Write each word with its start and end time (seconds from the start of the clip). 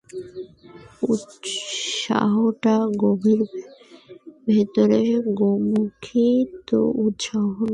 উৎসটা 1.03 2.75
গভীর 2.97 3.41
ভিতরে, 4.47 5.01
গোমুখী 5.39 6.29
তো 6.67 6.79
উৎস 7.05 7.25
নয়। 7.35 7.69